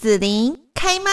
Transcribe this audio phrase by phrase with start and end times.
[0.00, 1.10] 紫琳开麦。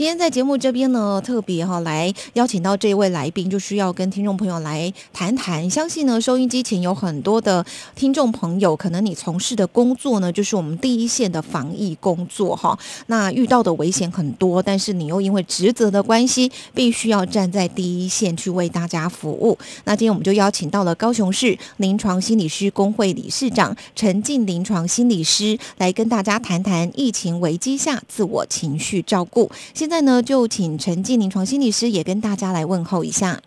[0.00, 5.68] 今天在节目这边呢，特别哈来邀请到这位来宾，就是要跟听众朋友来谈谈。
[5.68, 7.62] 相信呢，收音机前有很多的
[7.94, 12.78] 听众朋友，可能你从事的工作呢，就是我们第一线的防疫工作哈。
[13.08, 19.58] 那遇到的危险很多，但是你又因为职责的关系，必须要站在第一线去为大家服务。
[19.84, 29.50] 那今天我们就邀请到了高雄市临床心理师工会理事长陈静临床心理师，来跟大家谈谈疫情危机下自我情绪照顾。
[29.74, 33.40] 现现在呢，就请陈静临床心理师也跟大家来问候一下。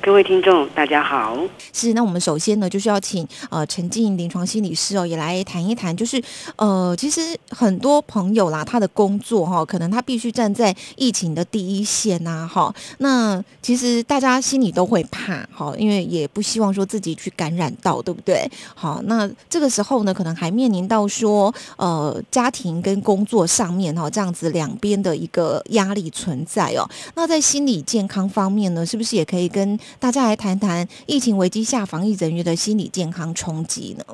[0.00, 1.34] 各位听众，大家好。
[1.72, 6.22] 是，那我们首先呢，就是要请呃陈静临床心理师哦，也来谈一谈，就是
[6.56, 12.74] 呃，其实很多朋友啦，他的工作哈，可能他必须站在疫情的第一线呐，哈。
[12.98, 18.46] 那其实大家心里都会怕，哈，因为也不希望说自己去感染到，对不对？
[18.74, 26.86] 好，那这个时候呢，可能还面临到说呃家庭跟工作上面哈，这样子两边的一个压力存在哦。
[27.14, 29.63] 那在心理健康方面呢，是不是也可以跟
[29.98, 34.04] 大家来谈谈疫情危机下防疫人员的心理健康冲击呢？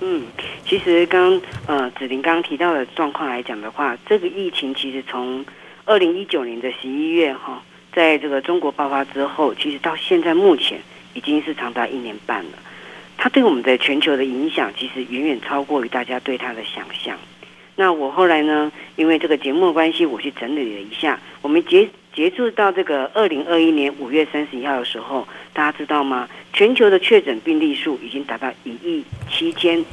[0.00, 0.24] 嗯，
[0.66, 5.44] 其实刚呃子玲刚刚提到的状况来讲的话，这个疫情其实从
[5.84, 10.80] 二零一九年的十一月哈，在这个中国爆发之后，其实到现在目前
[11.14, 12.52] 已经是长达一年半了。
[13.18, 17.18] 它对我们的全球的影响，其实远远超过于大家对它的想象。
[17.76, 26.28] 那我后来呢，因为这个节目的关系，我去整理了一下，我们截截至到这个二零二一年五月三十一号的时候，大家知道吗？
[26.52, 29.84] 全球的确诊病例数已经达到一亿七千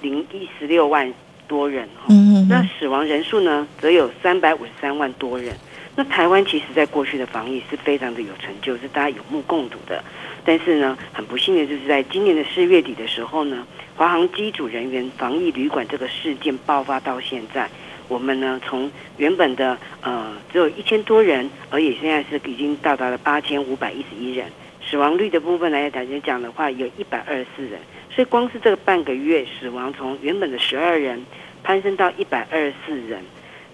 [0.00, 1.12] 零一十六万
[1.46, 5.54] 多人嗯那死亡人数呢，则有三百五十三万多人。
[5.94, 10.02] 那台湾其实在过去的防疫是非常的有成就，是大家有目共睹的。
[10.44, 17.68] 但是呢，很不幸的就是在今年的四月底的时候呢，华航机组人员防疫旅馆这个事件爆发到现在。
[18.12, 24.46] 我们呢，从原本的呃只有一千多人，而且现在是已经到达了八千五百一十一人。
[24.84, 25.88] 死亡率的部分来
[26.20, 27.80] 讲的话，有一百二十四人。
[28.14, 31.24] 所以光是这个半个月，死亡从原本的十二人
[31.62, 33.24] 攀升到一百二十四人。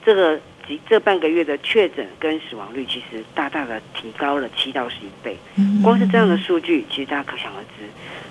[0.05, 0.39] 这个
[0.69, 5.35] 几这半个月的确诊跟死亡率，其实大大的提高了七到十一倍。
[5.83, 7.89] 光是这样的数据，其实大家可想而知，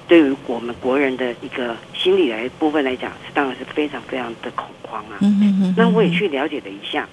[0.08, 5.18] 对于我们国人的一个心理来部分来讲，是当然是非常非常的恐慌啊。
[5.22, 7.10] 嗯那我也去了解了一下，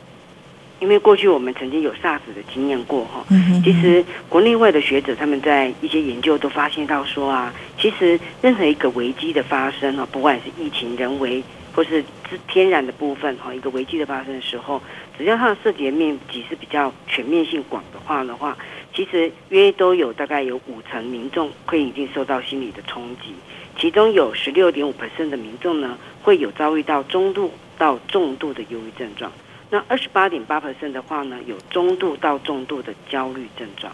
[0.78, 3.24] 因为过去我们曾经有 SARS 的经验过哈。
[3.30, 11.42] 嗯其实国内外的学者他们在一些研究都发现到说啊，其实任何一个危机的发生啊，不管是疫情、人为
[11.74, 14.80] 或是之天然的部分哈，一个危机的发生的时候，
[15.18, 18.56] 只要它的涉及的面积是比较全面性广的话的话，
[18.94, 23.34] 其实约都有大概有五成民众会已经受到心理的冲击，
[23.76, 29.32] 其中有十六点五 percent 的民众呢会有遭遇到中度到重度的忧郁症状。
[29.70, 33.92] 那二十八点八 percent 的话呢，有中度到重度的焦虑症状。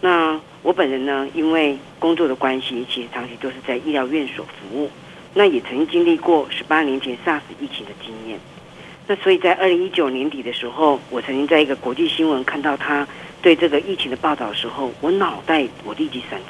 [0.00, 4.90] 那我本人呢，因为工作的关系，其实长期都是在医疗院所服务，
[5.38, 8.36] 那也曾经经历过十八年前 SARS 疫情的经验。
[9.06, 13.06] 那所以在二零一九年底的时候，我曾经在一个国际新闻看到他
[13.40, 16.40] 对这个疫情的报道的时候，我脑袋我立即闪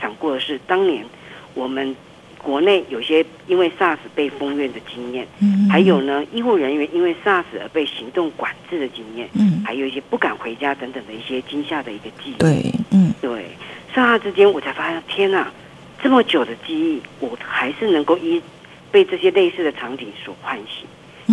[0.00, 1.04] 闪过的是当年
[1.52, 1.94] 我们
[2.42, 5.28] 国内有些因为 SARS 被封院的经验。
[5.42, 12.38] 嗯还有呢，医护人员因为 SARS 而被行动管制的经验，嗯，还有一些不敢回家等等的一些惊吓的一个记忆。
[12.38, 13.44] 对，嗯对，
[13.94, 15.52] 刹那之间我才发现，天哪，
[16.02, 18.40] 这么久的记忆，我还是能够一
[18.90, 20.86] 被这些类似的场景所唤醒。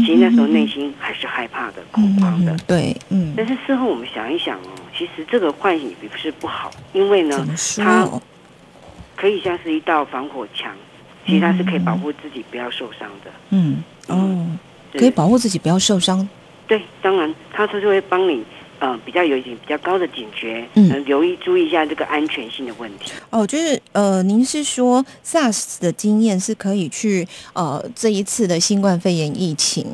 [0.03, 2.53] 其实那时候内心还是害怕的、恐慌的。
[2.67, 8.05] 对，嗯，但是事后我们想一想哦，其实这个唤醒也不是不好，因为呢，它
[9.15, 10.75] 可以像是一道防火墙，
[11.25, 13.31] 其实它是可以保护自己不要受伤的。
[13.51, 14.45] 嗯，哦，
[14.91, 16.27] 可以保护自己不要受伤。
[16.67, 18.43] 对，当然，它就是会帮你，
[18.80, 23.12] 呃，比较有一点比较高的警觉，嗯嗯，留意注意一下这个安全性的问题。
[23.30, 29.86] 哦，就是呃，您是说 SARS 的经验是可以去呃这一次的新冠肺炎疫情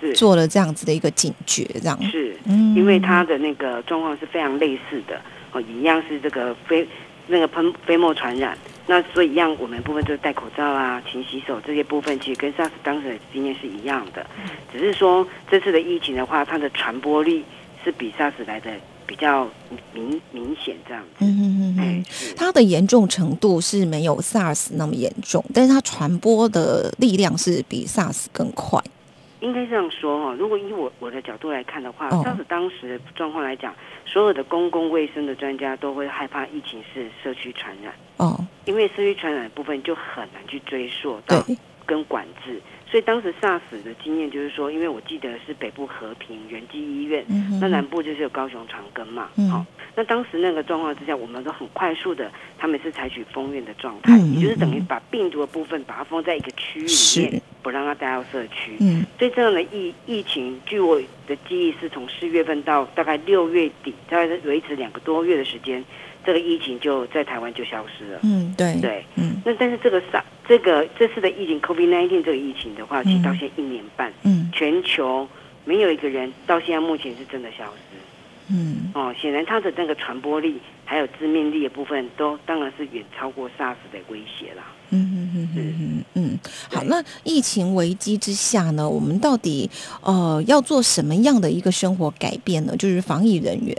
[0.00, 2.02] 是做了这样子的一个警觉，这样。
[2.10, 5.20] 是，嗯因为它的那个状况是非常类似的，
[5.52, 6.86] 哦，一样是这个飞
[7.26, 8.56] 那个喷飞沫传染。
[8.86, 14.26] 那所以一样，我们部分就是戴口罩啊、勤洗手这些部分，其实跟 SARS 当时的经验是一样的，
[14.72, 17.44] 只是说这次的疫情的话，它的传播力
[17.84, 18.70] 是比 SARS 来的
[19.06, 19.48] 比较
[19.92, 21.24] 明明显这样子。
[21.24, 22.04] 嗯嗯嗯哎嗯，，
[22.36, 28.80] 它的严重程度是没有 SARS 那么严重，但是它传播的力量是比 SARS 更快。
[29.40, 33.74] 应该这样说哈，如果以我我的角度来看的话，，SARS 当时的状况来讲，
[34.04, 41.56] 所有的公共卫生的专家都会害怕疫情是社区传染，哦，因为社区传染的部分就很难去追溯到对，
[41.86, 49.48] 跟管制，所以当时 SARS 的经验就是说，因为我记得是北部和平仁济医院，嗯那南部就是有高雄长庚嘛，嗯。
[49.48, 49.64] 好、
[49.94, 58.76] 那当时那个状况之下，我们都很快速的，他们是采取封院的状态，嗯也就是等于嗯嗯把病毒的部分把它封在一个区域里面，不让它带到社区。
[58.80, 59.06] 嗯。
[59.18, 65.84] 所以这样的疫疫情，据我的记忆是从四月份到大概六月底，大概是维持两个多月的时间，
[66.24, 68.20] 这个疫情就在台湾就消失了。
[68.22, 75.26] 嗯，对，对，嗯那但是这个上这个这次的疫情 COVID-19 这个疫情的话，其实到现在一年半，嗯全球
[75.64, 77.96] 没有一个人到现在目前是真的消失。
[78.52, 84.64] 嗯哦，显然它的那个传播力还有致命力的部分，都当然是远超过 SARS 的威胁啦。
[84.92, 86.38] 嗯嗯嗯嗯嗯嗯，
[86.68, 89.70] 好，那疫情危机之下呢，我们到底
[90.02, 92.76] 呃要做什么样的一个生活改变呢？
[92.76, 93.76] 就是防疫人员，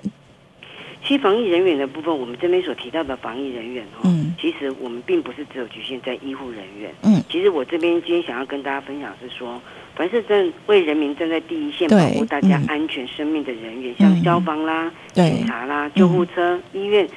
[1.03, 4.33] 其实防疫人员的部分，我们这边所提到的防疫人员哦，嗯。
[4.39, 6.91] 其实我们并不是只有局限在医护人员。
[7.03, 9.61] 嗯，其实我这边今天想要跟大家分享是说，
[9.95, 12.65] 凡是正为人民站在第一线保护大家嗯。
[12.67, 14.15] 安全生命的人员，嗯。
[14.15, 15.29] 像消防啦、对。
[15.31, 17.07] 警察啦、救护车、医院、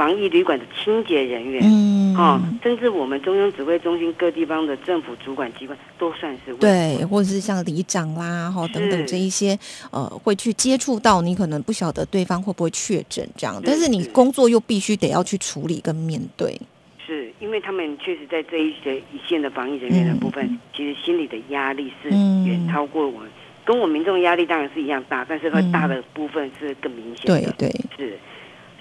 [0.00, 1.60] 防疫旅馆的清洁人员。
[1.62, 9.58] 嗯，哦，甚至我们中央指挥中心各地方的政府主管机关都算是为对，或者是像里长啦，哈等等是这一些，
[9.90, 16.58] 呃，会去接触到你，可能不晓得对方会不会确诊这样，但是你工作又必须得要去处理跟面对，
[17.06, 22.46] 是因为他们确实在这一些一线的防疫人员的部分，其实心理的压力是嗯。
[22.46, 23.28] 远超过我们，
[23.66, 27.54] 跟我们民众的压力当然是一样大，但是会嗯大的部分是更明显的。
[27.58, 28.18] 对对，是，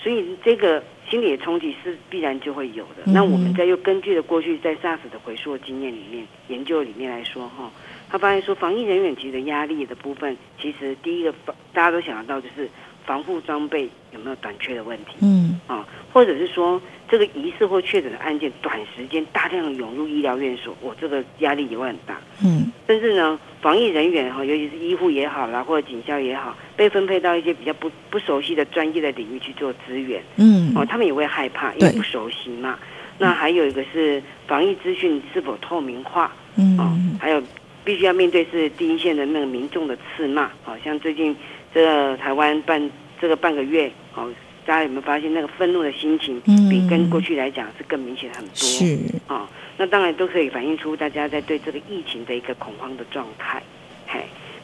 [0.01, 3.03] 所以这个心理的冲击是必然就会有的。
[3.06, 7.71] 嗯那我们在又根据了过去在 SARS 的回溯经验里面研究里面来说哈，
[8.09, 11.33] 他发现说防疫人员其实的压力的部分，其实第一个
[11.73, 12.69] 大家都想得到就是
[13.06, 15.15] 防护装备有没有短缺的问题。
[15.21, 22.19] 嗯啊，或者是说这个疑似或确诊的案件，短时间大量的涌入医疗院所，我这个压力也会很大。
[22.44, 22.71] 嗯。
[22.88, 30.73] 甚至呢，防疫人员哈，尤其是医护也好啦，或者警校也好，被分配到一些比较不不熟悉的专业的领域去做支援，嗯。
[30.75, 32.79] 哦，他们也会害怕，因为不熟悉嘛。
[33.17, 37.44] 那还有一个是防疫资讯是否透明化，哦嗯，还有
[37.83, 41.35] 必须要面对是第一线的那个民众的斥骂，好、像最近
[41.73, 42.89] 这个台湾半
[43.19, 44.31] 这个半个月，哦，
[44.69, 48.54] 大家有没有发现那个愤怒的心情，嗯比跟过去来讲是更明显很多？
[48.54, 53.63] 是，哦，那当然都可以反映出大家在对这个疫情的一个恐慌的状态，
[54.06, 54.19] 嘿。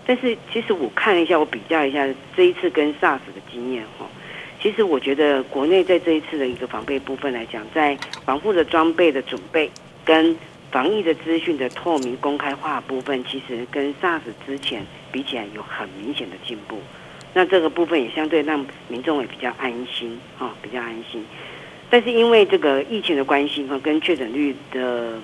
[0.06, 2.08] 但是其实我看了一下，我比较一下
[2.38, 4.08] 这一次跟 SARS 的经验哈、哦，
[4.62, 9.72] 其实我觉得国内在这一次的一个防备部分来讲，在防护的装备的准备
[10.06, 10.38] 跟
[10.70, 16.80] 防疫的资讯的透明公开化部分，其实跟 SARS 之前比起来有很明显的进步。
[17.38, 21.24] 那这个部分也相对让民众也比较安心啊、哦，比较安心。
[21.90, 25.20] 但是因为这个疫情的关系哈，跟确诊率的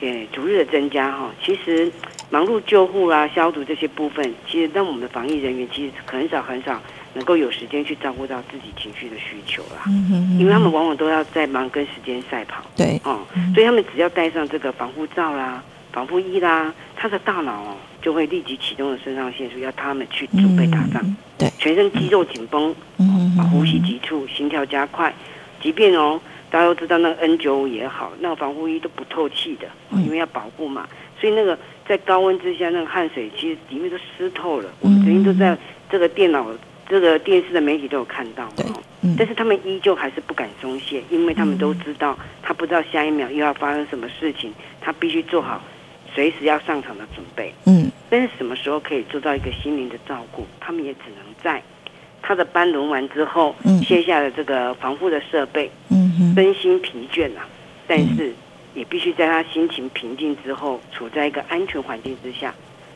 [0.00, 1.90] 也逐日的增加哈，其实
[2.28, 6.78] 忙碌救护啦、消毒这些部分，其实让我们的防疫人员其实很少很少
[7.14, 17.76] 能够有时间去照顾到自己情绪的需求啦，嗯哼因为他们往往都要在忙跟时间赛跑对，哦，所以他们只要戴上这个防护罩啦、防护衣啦，他的大脑哦
[18.06, 22.72] 就会立即启动了肾上腺素，要他们去准备打仗，嗯对，全身肌肉紧绷，
[23.50, 25.12] 呼吸急促，心跳加快，
[25.60, 30.04] 即便哦，大家都知道那个 N 九五也好，那个防护衣都不透气的，嗯。
[30.04, 30.86] 因为要保护嘛，
[31.20, 34.70] 所以那个在高温之下，那个汗水其实里面都湿透了。
[34.78, 35.58] 我们曾经都在
[35.90, 36.46] 这个电脑、
[36.88, 38.48] 这个电视的媒体都有看到
[39.18, 45.60] 但是他们依旧还是不敢松懈，因为他们都知道，他不知道下一秒又要发生什么事情，他必须做好
[46.14, 47.52] 随时要上场的准备。
[47.66, 50.46] 嗯但是什么时候可以做到一个心灵的照顾？
[50.60, 51.60] 他们也只能在
[52.22, 57.48] 他的班轮完之后，嗯卸下了这个防护的设备，嗯哼，身心疲倦啊，
[57.88, 58.32] 但是
[58.74, 62.54] 也必须在他心情平静之后，处在一个安全环境之下，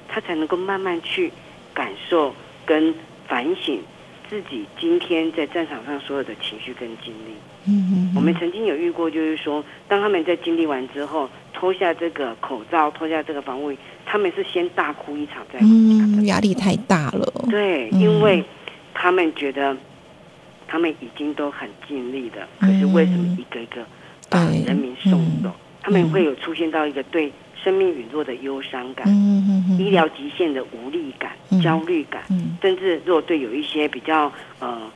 [0.08, 1.32] 他才能够慢慢去
[1.74, 2.94] 感受跟
[3.26, 3.80] 反省
[4.30, 7.34] 自己今天在战场上所有的情绪跟经历。
[7.66, 13.72] 嗯嗯，我们曾经有遇过，就是说，当他们在经历完之后，脱下这个口罩，脱下这个防护，
[14.06, 15.58] 他们是先大哭一场再。
[15.60, 18.44] 嗯压力太大了，对，嗯因为
[18.94, 19.76] 他们觉得
[20.68, 23.84] 他们已经都很尽力了，可是为什么一个一个
[24.28, 25.48] 把人民送走？
[25.48, 27.32] 嗯他们会有出现到一个对
[27.62, 29.06] 生命陨落的忧伤感、
[29.78, 34.90] 医疗极限的无力感、嗯焦虑感，嗯甚至如果对有一些比较呃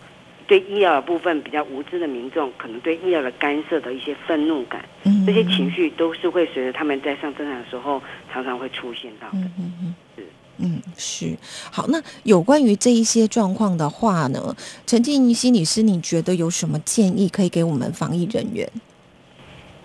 [0.47, 8.03] 对医疗的部分比较无知的民众，可能对医疗的干涉的一些愤怒感，嗯这些情绪都是会随着他们在上战场的时候
[8.33, 9.39] 常常会出现到的。
[9.39, 10.27] 嗯嗯嗯是。
[10.57, 11.37] 嗯，是
[11.73, 11.85] 好。
[11.89, 14.55] 那有关于这一些状况的话呢，
[14.87, 18.71] 陈静心理师，你觉得有什么建议可以给我们防疫人员？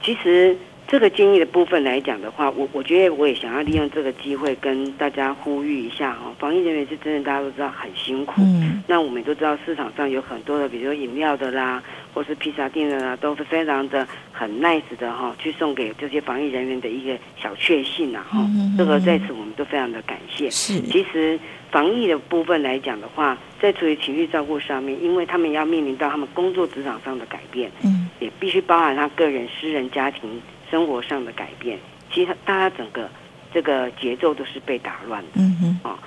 [0.03, 0.55] 其实
[0.89, 8.41] 这个建议的部分来讲的话，我我觉得我也想要利用这个机会跟大家呼吁一下哦，防疫人员是真的大家都知道很辛苦。
[8.41, 20.49] 嗯那我们都知道市场上有很多的，比如说饮料的啦，或是披萨店的啦，都是非常的很 nice 的哈、去送给这些防疫人员的一个小确幸啊哈、嗯这个在此我们都非常的感谢。
[20.49, 31.77] 是其实防疫的部分来讲的话，在处理情绪照顾上面，因为他们要面临到他们工作职场上的改变，嗯也必须包含他个人、私人、家庭生活上的改变。
[32.11, 33.09] 其实大家整个
[33.53, 35.29] 这个节奏都是被打乱的。
[35.35, 35.97] 嗯哼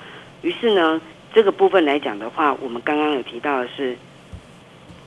[0.41, 1.01] 于是呢，
[1.33, 3.95] 这个部分来讲的话，我们刚刚有提到的是，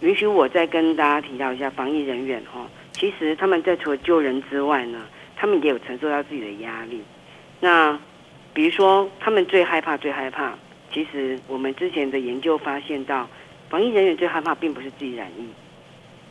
[0.00, 7.02] 允许我再跟大家提到一下防疫人员哦、其实他们在除了救人之外呢，他们也有承受到自己的压力。
[7.60, 7.98] 那
[8.54, 10.54] 比如说，他们最害怕、最害怕，
[10.90, 13.28] 其实我们之前的研究发现到，
[13.68, 15.46] 防疫人员最害怕并不是自己染疫，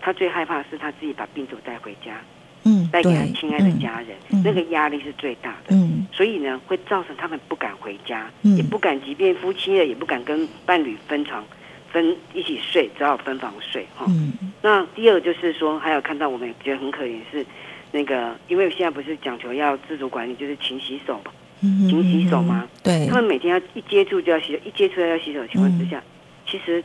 [0.02, 2.20] 他最害怕是他自己把病毒带回家，
[2.66, 4.42] 嗯，带给他，亲爱的家人，嗯。
[4.44, 5.76] 那个压力是最大的。
[5.76, 6.06] 嗯。
[6.12, 8.58] 所以呢，会造成他们不敢回家，嗯。
[8.58, 11.46] 也不敢，即便夫妻了，也不敢跟伴侣分床、
[11.92, 14.06] 分一起睡，只好分房睡哈。
[14.10, 14.34] 嗯。
[14.62, 17.46] 那第二就是说，还有看到我们觉得很可怜是，
[17.92, 21.32] 那个因为现在不是讲求要自主管理，就是勤洗手嘛，
[21.62, 22.68] 嗯，勤洗手吗？
[22.84, 23.06] 对。
[23.08, 25.90] 他，们每天要一接触就要洗手，一接触就要洗手的情况之嗯。
[25.90, 26.04] 下，
[26.48, 26.84] 其实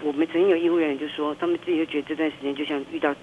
[0.00, 3.14] 我们曾经有医护人员就说，他们自己就觉得这段时间就像遇到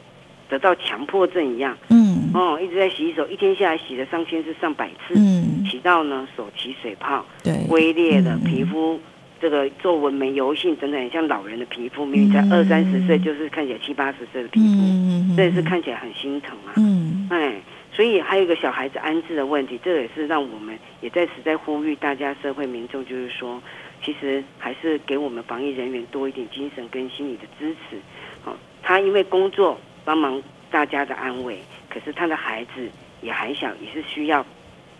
[0.50, 2.32] 得到强迫症一样，嗯。
[2.34, 5.15] 哦，一直在洗手，一天下来洗了上千次、上百次。
[5.15, 9.00] 嗯，洗到呢手起水泡、对，龟裂的嗯皮肤，
[9.41, 12.53] 这个皱纹、没油性等等，很像老人的皮肤，明明才嗯。
[12.53, 16.74] 二三十岁，就是看起来七八十岁的皮肤，嗯，这也是看起来很心疼啊。
[16.77, 17.27] 嗯。
[17.32, 17.56] 哎，
[17.91, 23.60] 所以还有一个小孩子安置的问题，这也是让我们也在此在呼吁大家社会民众，就是说，
[24.03, 27.98] 其实还是给我们防疫人员多一点精神跟心理的支持。
[28.46, 30.41] 哦，他因为工作帮忙
[30.72, 32.89] 大家的安慰，可是他的孩子
[33.22, 34.46] 也还小，也是需要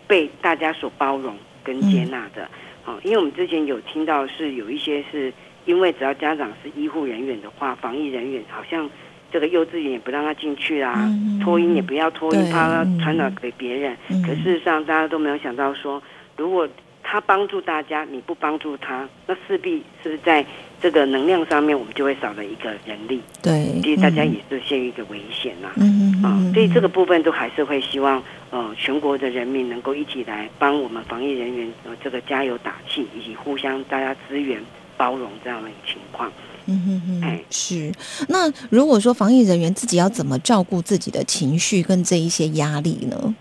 [0.08, 2.50] 被大家所包容跟接纳的。
[2.86, 5.32] 哦，因为我们之前有听到是有一些是
[5.66, 8.90] 因为只要家长是医护人员的话，防疫人员好像
[9.32, 13.96] 这个幼稚园也不让他进去啦，嗯托婴也不要托婴，怕要嗯传染给别人。
[14.10, 16.02] 嗯可事实上，大家都没有想到说，
[16.36, 16.68] 如果
[17.12, 20.46] 他帮助大家，你不帮助他，那势必是不是在
[20.80, 23.20] 这个能量上面，我们就会少了一个人力。
[23.42, 34.62] 对，其实大家嗯也是陷于一个危险呐、嗯嗯啊，所以这个部分都还是会希望呃全国的人民能够一起来帮我们防疫人员呃这个加油打气，以及互相大家支援
[34.96, 36.32] 包容这样的情况。
[36.68, 37.92] 嗯哼哼哎，是。
[38.28, 43.34] 那如果说防疫人员自己要怎么照顾自己的情绪跟这一些压力呢？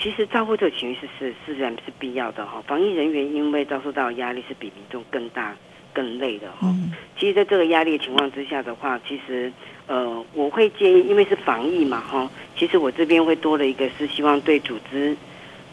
[0.00, 2.62] 其实照顾这个情绪是是自然是必要的哈。
[2.66, 5.54] 防疫人员因为遭受到的压力是比民众更大、
[5.92, 6.68] 更累的哈。
[6.68, 9.52] 嗯其实，在这个压力的情况之下的话，其实
[9.86, 15.14] 呃，我会建议，因为是防疫嘛哈，其实我这边会多了一个是希望对组织，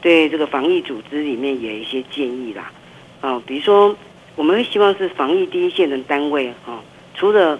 [0.01, 2.69] 对这个防疫组织里面也有一些建议啦。
[3.21, 3.95] 哦、比如说
[4.35, 6.83] 我们会希望是防疫第一线的单位哈、
[7.15, 7.57] 除了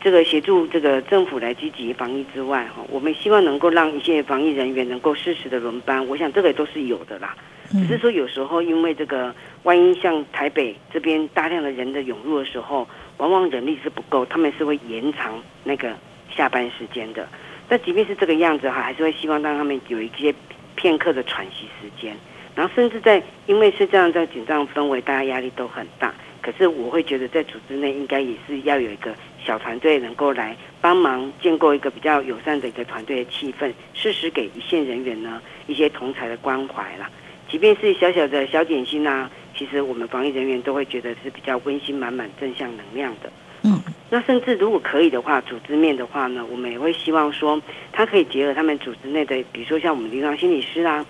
[0.00, 7.36] 这个协助这个政府来积极防疫之外哈、我们希望能够让一些防疫人员能够适时的轮班，我想这个都是有的啦。
[7.70, 12.88] 只是嗯说有时候因为这个，万一像台北这边大量的人的涌入的时候，
[13.18, 15.94] 往往人力是不够，他们是会延长那个
[16.34, 17.28] 下班时间的。
[17.68, 20.34] 但即便是这个样子哈，还是会希望让他们有一些
[20.74, 22.16] 片刻的喘息时间。
[22.56, 26.12] 然后甚至在因为是这样在紧张氛围，大家压力都很大。
[26.42, 29.14] 可是我会觉得在组织内应该也是要有一个
[29.44, 37.10] 小团队能够来帮忙建构一个比较友善的一个团队的气氛，适时给一线人员呢一些同才的关怀啦。
[37.48, 43.30] 即便是小小的小点心啊，其实我们防疫人员都会觉得是比较温馨满满、正向能量的。
[43.62, 43.80] 嗯
[44.12, 47.60] 那甚至如果可以的话，组织面的话呢，我们也会希望说，
[47.92, 51.06] 它可以结合他们组织内的，比如说像我们临床心理师啊，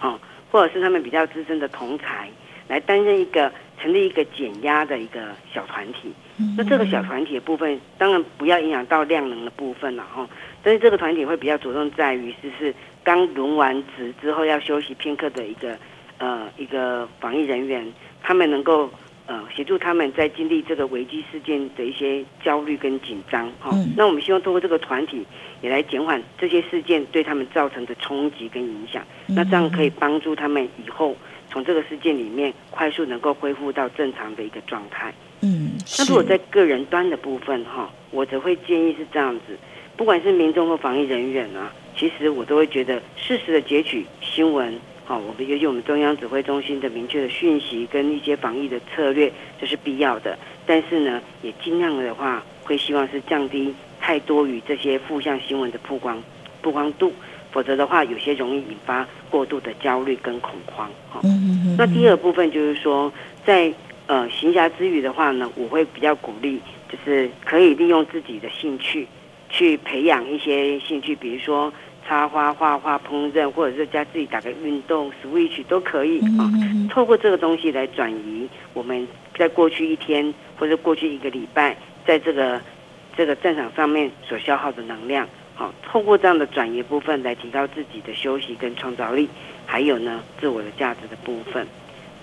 [0.00, 0.18] 哦，
[0.50, 2.30] 或者是他们比较资深的同才，
[2.68, 5.20] 来担任一个成立一个减压的一个
[5.52, 6.12] 小团体。
[6.38, 10.28] 嗯那这个小团体的部分，当然不要影响到量能的部分了哈。
[10.64, 15.78] 但是这个团体会比较着重在于，就是刚轮完值之后要休息片刻的一个
[16.18, 17.86] 呃一个防疫人员，
[18.20, 18.90] 他们能够
[19.26, 23.70] 呃协助他们在经历这个危机事件的一些焦虑跟紧张哈。
[23.74, 25.24] 嗯那我们希望通过这个团体
[25.62, 29.04] 也来减缓这些事件对他们造成的冲击跟影响。
[29.28, 31.16] 那这样可以帮助他们以后
[31.54, 35.14] 从这个事件里面快速能够恢复到正常的一个状态。
[35.42, 39.56] 嗯，那如果在个人端的部分哈，我则会建议是这样子，
[39.96, 50.36] 不管是民众或防疫人员啊，其实我都会觉得适时的截取新闻，好，我们尤其我们中央指挥中心的明确的讯息跟一些防疫的策略，这是必要的。
[50.66, 56.20] 但是呢，也尽量的话，会希望是降低太多于这些负向新闻的曝光
[56.60, 57.12] 曝光度，
[57.52, 60.88] 否则的话，有些容易引发过度的焦虑跟恐慌。
[61.10, 63.12] 哈、嗯嗯嗯，那第二部分就是说，
[63.44, 63.72] 在
[64.06, 69.08] 呃闲暇之余的话呢，我会比较鼓励，就是可以利用自己的兴趣
[69.48, 71.72] 去培养一些兴趣，比如说
[72.06, 76.48] 插花、画画、烹饪，或者是加自己打个运动、switch 都可以啊。
[76.88, 81.76] 透过这个东西来转移我们在过去一天或者过去一个礼拜，
[82.06, 82.60] 在这个
[83.16, 89.28] 这个战场上面所消耗的能量，好、透过这样的转移部分来提高自己的休息跟创造力，
[89.64, 91.66] 还有呢自我的价值的部分。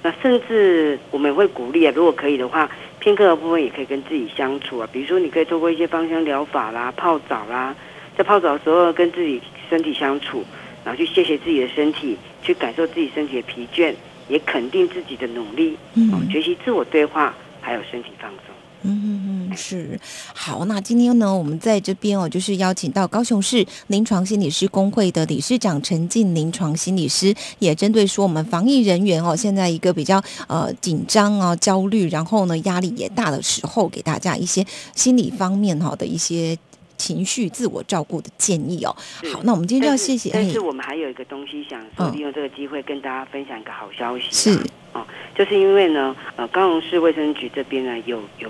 [0.03, 2.69] 那甚至我们也会鼓励啊，如果可以的话，
[2.99, 7.75] 片刻的部分也可以跟自己相处啊，比如说你可以透过一些芳香疗法啦、泡澡啦，
[8.17, 10.43] 在泡澡的时候跟自己身体相处，
[10.83, 13.93] 然后去谢谢自己的身体，去感受自己身体的疲倦，
[14.27, 18.55] 也肯定自己的努力，哦嗯，学习自我对话，还有身体放松。
[18.83, 19.10] 嗯，
[19.55, 19.99] 是
[20.33, 20.65] 好。
[20.65, 34.65] 那今天呢，我们在这边哦，就是邀请到高雄市临床心理师工会的理事长陈静临床心理师，也针对说我们防疫人员哦，现在一个比较呃紧张啊、焦虑，然后呢压力也大的时候，给大家一些
[34.95, 36.57] 心理方面哈的一些
[36.97, 38.95] 情绪自我照顾的建议哦。
[39.33, 41.81] 好，那我们今天就要谢谢，哎但是我们还有一个东西想
[42.13, 44.51] 利用这个机会跟大家分享一个好消息、是
[44.93, 48.49] 啊，哦，就是因为呢，呃，高雄市卫生局这边呢有有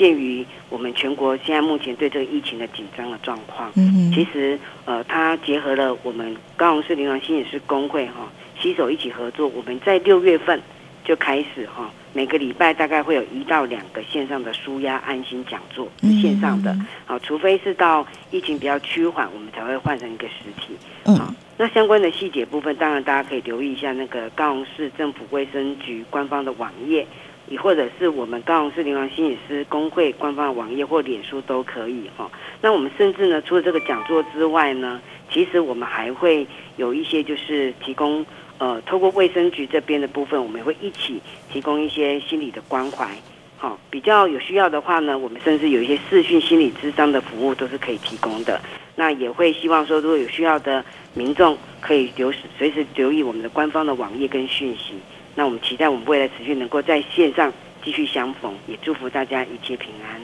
[0.00, 10.58] 鉴于我们全国现在目前对这个疫情的紧张的状况，嗯哼，其实呃，它结合了我们高雄市临床心理师工会哈、携手一起合作，我们在六月份
[11.04, 16.72] 就开始哈、每个礼拜大概会有一到两个线上的舒压安心讲座，是线上的。
[16.72, 20.74] 嗯好、除非是到疫情比较趋缓，我们才会换成一个实体。
[21.04, 27.06] 嗯好，那相关的细节部分，当然大家可以留意一下那个高雄市政府卫生局官方的网页，
[27.50, 32.30] 也或者是我们高雄市临床心理师工会官方的网页或脸书都可以哈、
[32.62, 38.24] 那我们甚至呢，除了这个讲座之外呢，其实我们还会有一些就是提供
[38.58, 43.08] 呃，透过卫生局这边的部分，我们会一起提供一些心理的关怀。
[43.56, 48.60] 好、比较有需要的话呢，我们甚至有一些视讯心理咨商的服务都是可以提供的。
[48.94, 54.94] 那也会希望说，如果有需要的民众，可以留随时留意我们的官方的网页跟讯息。
[55.40, 57.50] 那我们期待我们未来持续能够在线上
[57.82, 60.20] 继续相逢，也祝福大家一切平安。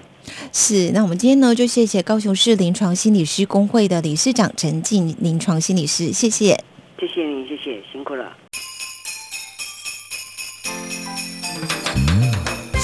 [0.53, 6.49] 是，那我们今天呢，就谢谢高雄市临床心理师工会的理事长陈静临床心理师，谢谢。
[7.01, 8.46] 谢谢您，谢谢，辛苦了。